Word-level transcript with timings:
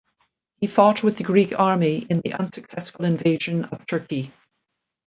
He 0.57 0.65
fought 0.65 1.03
with 1.03 1.17
the 1.19 1.23
Greek 1.23 1.53
Army 1.59 1.99
in 2.09 2.21
the 2.21 2.33
unsuccessful 2.33 3.05
invasion 3.05 3.65
of 3.65 3.85
Turkey. 3.85 4.33